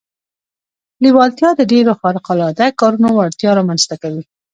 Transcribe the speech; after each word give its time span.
لېوالتیا 1.03 1.49
د 1.55 1.61
ډېرو 1.73 1.91
خارق 1.99 2.25
العاده 2.33 2.65
کارونو 2.79 3.07
وړتیا 3.13 3.51
رامنځته 3.59 3.95
کوي 4.03 4.23